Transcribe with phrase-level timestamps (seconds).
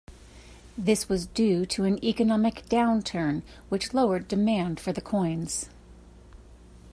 [0.75, 5.69] This was due to an economic downturn which lowered demand for the coins.